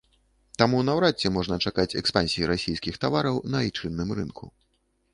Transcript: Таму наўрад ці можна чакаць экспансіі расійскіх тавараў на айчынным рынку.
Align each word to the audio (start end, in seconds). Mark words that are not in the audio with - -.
Таму 0.61 0.79
наўрад 0.87 1.15
ці 1.23 1.31
можна 1.35 1.59
чакаць 1.67 1.97
экспансіі 2.03 2.49
расійскіх 2.55 3.01
тавараў 3.07 3.35
на 3.55 3.65
айчынным 3.67 4.09
рынку. 4.23 4.55